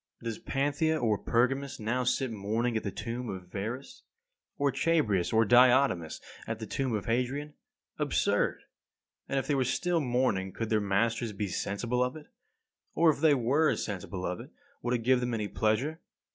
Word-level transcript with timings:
37. 0.23 0.25
Does 0.25 0.43
Panthea 0.51 0.97
or 0.99 1.15
Pergamus 1.19 1.79
now 1.79 2.03
sit 2.03 2.31
mourning 2.31 2.75
at 2.75 2.81
the 2.81 2.89
tomb 2.89 3.29
of 3.29 3.49
Verus, 3.51 4.01
or 4.57 4.71
Chabrias 4.71 5.31
or 5.31 5.45
Diotimus 5.45 6.19
at 6.47 6.57
the 6.57 6.65
tomb 6.65 6.95
of 6.95 7.05
Hadrian? 7.05 7.53
Absurd! 7.99 8.63
And 9.29 9.37
if 9.37 9.45
they 9.45 9.53
were 9.53 9.63
still 9.63 9.99
mourning 10.01 10.53
could 10.53 10.71
their 10.71 10.81
masters 10.81 11.33
be 11.33 11.47
sensible 11.49 12.03
of 12.03 12.15
it? 12.15 12.25
Or 12.95 13.11
if 13.11 13.21
they 13.21 13.35
were 13.35 13.75
sensible 13.75 14.25
of 14.25 14.39
it, 14.39 14.49
would 14.81 14.95
it 14.95 15.03
give 15.03 15.19
them 15.19 15.35
any 15.35 15.47
pleasure? 15.47 16.01